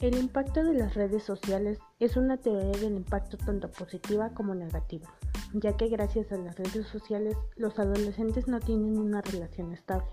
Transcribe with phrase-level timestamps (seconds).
[0.00, 5.08] El impacto de las redes sociales es una teoría del impacto tanto positiva como negativa,
[5.52, 10.10] ya que gracias a las redes sociales los adolescentes no tienen una relación estable.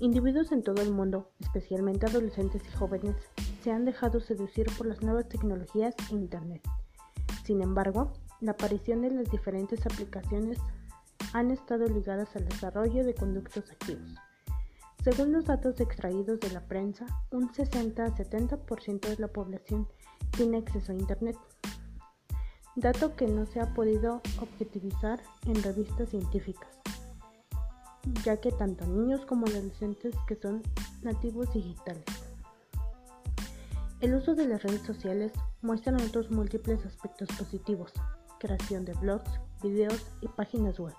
[0.00, 3.16] Individuos en todo el mundo, especialmente adolescentes y jóvenes,
[3.62, 6.60] se han dejado seducir por las nuevas tecnologías e Internet.
[7.44, 10.58] Sin embargo, la aparición de las diferentes aplicaciones
[11.32, 14.14] han estado ligadas al desarrollo de conductos activos.
[15.04, 19.86] Según los datos extraídos de la prensa, un 60 a 70% de la población
[20.30, 21.36] tiene acceso a Internet,
[22.74, 26.70] dato que no se ha podido objetivizar en revistas científicas,
[28.24, 30.62] ya que tanto niños como adolescentes que son
[31.02, 32.04] nativos digitales.
[34.00, 37.92] El uso de las redes sociales muestra otros múltiples aspectos positivos,
[38.40, 39.30] creación de blogs,
[39.62, 40.94] videos y páginas web.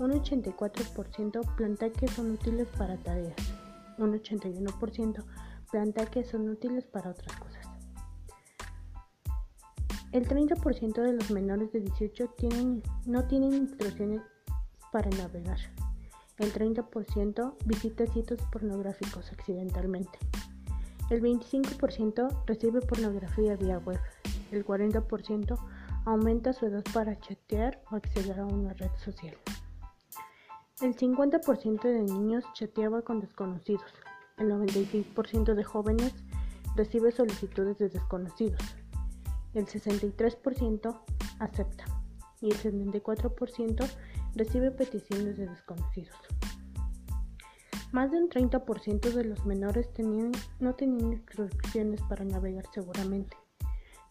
[0.00, 3.36] Un 84% plantea que son útiles para tareas.
[3.98, 5.22] Un 81%
[5.70, 7.66] plantea que son útiles para otras cosas.
[10.12, 14.22] El 30% de los menores de 18 tienen, no tienen instrucciones
[14.90, 15.58] para navegar.
[16.38, 20.18] El 30% visita sitios pornográficos accidentalmente.
[21.10, 24.00] El 25% recibe pornografía vía web.
[24.50, 25.58] El 40%
[26.06, 29.36] aumenta su edad para chatear o acceder a una red social.
[30.80, 33.92] El 50% de niños chateaba con desconocidos.
[34.38, 36.14] El 96% de jóvenes
[36.74, 38.62] recibe solicitudes de desconocidos.
[39.52, 40.98] El 63%
[41.38, 41.84] acepta
[42.40, 43.90] y el 74%
[44.34, 46.16] recibe peticiones de desconocidos.
[47.92, 49.90] Más de un 30% de los menores
[50.60, 53.36] no tenían instrucciones para navegar seguramente.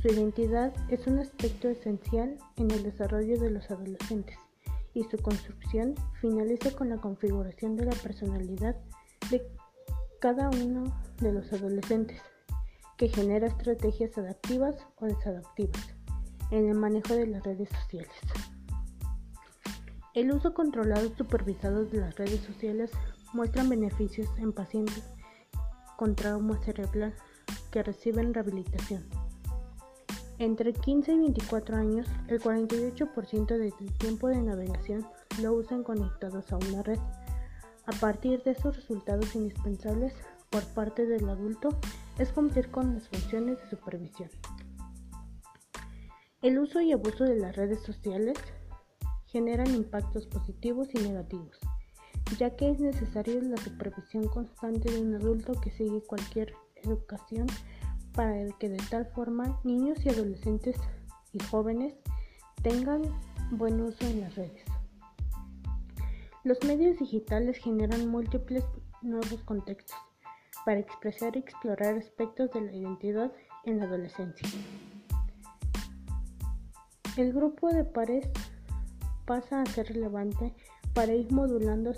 [0.00, 4.38] Su identidad es un aspecto esencial en el desarrollo de los adolescentes
[4.94, 8.76] y su construcción finaliza con la configuración de la personalidad
[9.30, 9.46] de
[10.20, 10.84] cada uno
[11.20, 12.20] de los adolescentes,
[12.96, 15.94] que genera estrategias adaptivas o desadaptivas
[16.50, 18.14] en el manejo de las redes sociales.
[20.14, 22.92] El uso controlado y supervisado de las redes sociales
[23.32, 25.02] muestran beneficios en pacientes
[25.96, 27.14] con trauma cerebral
[27.72, 29.23] que reciben rehabilitación.
[30.38, 35.06] Entre 15 y 24 años, el 48% del tiempo de navegación
[35.40, 36.98] lo usan conectados a una red.
[37.86, 40.12] A partir de esos resultados indispensables
[40.50, 41.68] por parte del adulto
[42.18, 44.28] es cumplir con las funciones de supervisión.
[46.42, 48.36] El uso y abuso de las redes sociales
[49.26, 51.58] generan impactos positivos y negativos,
[52.38, 57.46] ya que es necesaria la supervisión constante de un adulto que sigue cualquier educación
[58.14, 60.76] para que de tal forma niños y adolescentes
[61.32, 61.94] y jóvenes
[62.62, 63.02] tengan
[63.50, 64.62] buen uso en las redes.
[66.44, 68.64] Los medios digitales generan múltiples
[69.02, 69.98] nuevos contextos
[70.64, 73.32] para expresar y explorar aspectos de la identidad
[73.64, 74.48] en la adolescencia.
[77.16, 78.28] El grupo de pares
[79.24, 80.54] pasa a ser relevante
[80.94, 81.92] para ir modulando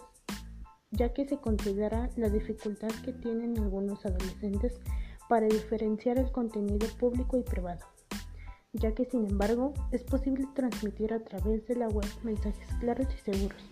[0.90, 4.80] ya que se considera la dificultad que tienen algunos adolescentes
[5.28, 7.84] para diferenciar el contenido público y privado,
[8.72, 13.30] ya que sin embargo es posible transmitir a través de la web mensajes claros y
[13.30, 13.70] seguros,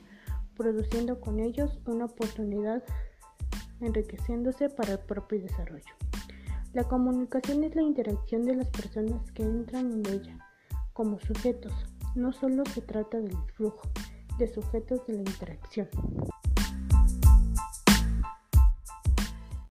[0.57, 2.83] produciendo con ellos una oportunidad
[3.81, 5.95] enriqueciéndose para el propio desarrollo.
[6.73, 10.39] La comunicación es la interacción de las personas que entran en ella
[10.93, 11.73] como sujetos,
[12.15, 13.83] no solo se trata del flujo
[14.39, 15.89] de sujetos de la interacción.